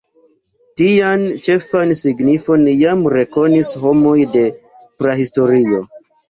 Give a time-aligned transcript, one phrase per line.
[0.79, 4.45] Tian ĉefan signifon jam rekonis homoj de
[5.05, 5.85] prahistorio.